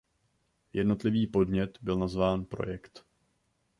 Jednotlivý 0.73 1.27
podnět 1.27 1.77
byl 1.81 1.97
nazýván 1.99 2.45
„projekt“. 2.45 3.05